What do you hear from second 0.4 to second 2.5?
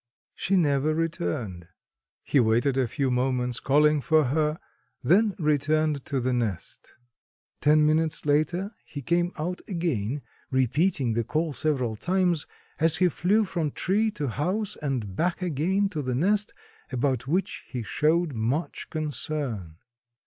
never returned. He